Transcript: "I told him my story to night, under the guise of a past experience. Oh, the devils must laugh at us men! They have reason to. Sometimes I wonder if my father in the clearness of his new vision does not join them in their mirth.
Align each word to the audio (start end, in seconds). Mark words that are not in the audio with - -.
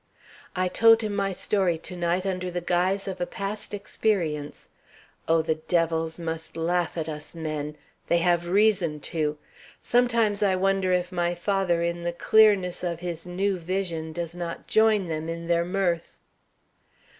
"I 0.55 0.67
told 0.67 1.03
him 1.03 1.15
my 1.15 1.31
story 1.31 1.77
to 1.77 1.95
night, 1.95 2.25
under 2.25 2.49
the 2.49 2.59
guise 2.59 3.07
of 3.07 3.21
a 3.21 3.27
past 3.27 3.71
experience. 3.71 4.67
Oh, 5.27 5.43
the 5.43 5.53
devils 5.69 6.17
must 6.17 6.57
laugh 6.57 6.97
at 6.97 7.07
us 7.07 7.35
men! 7.35 7.77
They 8.07 8.17
have 8.17 8.47
reason 8.47 8.99
to. 9.13 9.37
Sometimes 9.79 10.41
I 10.41 10.55
wonder 10.55 10.91
if 10.91 11.11
my 11.11 11.35
father 11.35 11.83
in 11.83 12.01
the 12.01 12.13
clearness 12.13 12.83
of 12.83 13.01
his 13.01 13.27
new 13.27 13.59
vision 13.59 14.11
does 14.11 14.35
not 14.35 14.65
join 14.65 15.07
them 15.07 15.29
in 15.29 15.45
their 15.45 15.65
mirth. 15.65 16.17